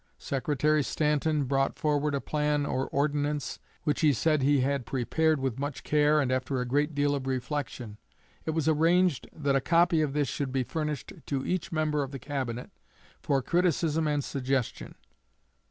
[0.17, 5.59] Secretary Stanton brought forward a plan or ordinance which he said he had prepared with
[5.59, 7.99] much care and after a great deal of reflection.
[8.43, 12.09] It was arranged that a copy of this should be furnished to each member of
[12.09, 12.71] the Cabinet,
[13.21, 14.95] for criticism and suggestion.